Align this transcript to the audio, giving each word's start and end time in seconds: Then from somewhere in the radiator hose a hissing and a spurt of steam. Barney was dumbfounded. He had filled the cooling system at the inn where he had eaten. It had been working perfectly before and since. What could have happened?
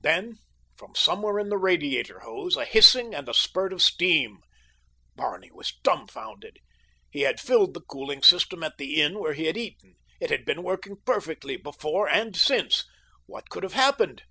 Then 0.00 0.38
from 0.78 0.94
somewhere 0.94 1.38
in 1.38 1.50
the 1.50 1.58
radiator 1.58 2.20
hose 2.20 2.56
a 2.56 2.64
hissing 2.64 3.14
and 3.14 3.28
a 3.28 3.34
spurt 3.34 3.70
of 3.70 3.82
steam. 3.82 4.38
Barney 5.14 5.50
was 5.52 5.76
dumbfounded. 5.82 6.60
He 7.10 7.20
had 7.20 7.38
filled 7.38 7.74
the 7.74 7.82
cooling 7.82 8.22
system 8.22 8.62
at 8.62 8.78
the 8.78 8.98
inn 9.02 9.18
where 9.18 9.34
he 9.34 9.44
had 9.44 9.58
eaten. 9.58 9.96
It 10.22 10.30
had 10.30 10.46
been 10.46 10.62
working 10.62 10.96
perfectly 11.04 11.58
before 11.58 12.08
and 12.08 12.34
since. 12.34 12.86
What 13.26 13.50
could 13.50 13.62
have 13.62 13.74
happened? 13.74 14.22